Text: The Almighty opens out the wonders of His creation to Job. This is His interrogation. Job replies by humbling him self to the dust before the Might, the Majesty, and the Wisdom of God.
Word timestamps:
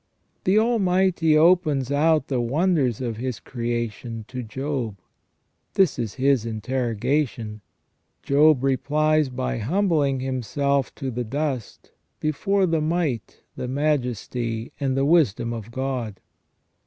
The 0.45 0.57
Almighty 0.57 1.37
opens 1.37 1.91
out 1.91 2.27
the 2.27 2.41
wonders 2.41 3.01
of 3.01 3.17
His 3.17 3.39
creation 3.39 4.25
to 4.29 4.41
Job. 4.41 4.97
This 5.75 5.99
is 5.99 6.15
His 6.15 6.43
interrogation. 6.43 7.61
Job 8.23 8.63
replies 8.63 9.29
by 9.29 9.59
humbling 9.59 10.19
him 10.19 10.41
self 10.41 10.95
to 10.95 11.11
the 11.11 11.23
dust 11.23 11.91
before 12.19 12.65
the 12.65 12.81
Might, 12.81 13.43
the 13.55 13.67
Majesty, 13.67 14.71
and 14.79 14.97
the 14.97 15.05
Wisdom 15.05 15.53
of 15.53 15.69
God. 15.69 16.19